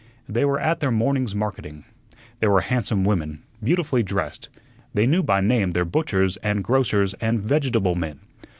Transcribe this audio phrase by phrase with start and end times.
[0.27, 1.85] They were at their morning's marketing.
[2.39, 4.49] They were handsome women, beautifully dressed.
[4.95, 8.19] They knew by name their butchers and grocers and vegetable men.